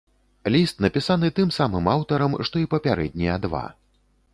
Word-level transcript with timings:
Ліст 0.55 0.79
напісаны 0.85 1.29
тым 1.41 1.53
самым 1.59 1.85
аўтарам, 1.95 2.31
што 2.49 2.55
і 2.67 2.69
папярэднія 2.77 3.41
два. 3.47 3.67